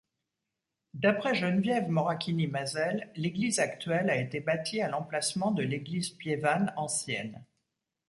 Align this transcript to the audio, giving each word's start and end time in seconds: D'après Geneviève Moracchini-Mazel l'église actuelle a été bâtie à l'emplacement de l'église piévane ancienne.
D'après 0.95 1.35
Geneviève 1.35 1.87
Moracchini-Mazel 1.91 3.11
l'église 3.15 3.59
actuelle 3.59 4.09
a 4.09 4.15
été 4.19 4.39
bâtie 4.39 4.81
à 4.81 4.89
l'emplacement 4.89 5.51
de 5.51 5.61
l'église 5.61 6.09
piévane 6.09 6.73
ancienne. 6.75 7.45